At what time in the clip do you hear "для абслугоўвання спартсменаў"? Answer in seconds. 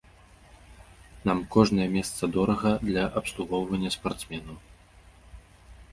2.89-4.57